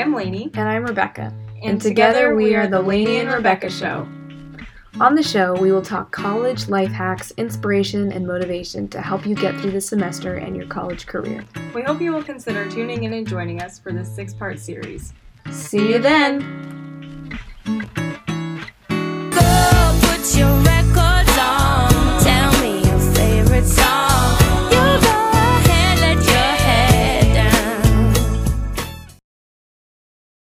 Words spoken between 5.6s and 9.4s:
we will talk college life hacks, inspiration, and motivation to help you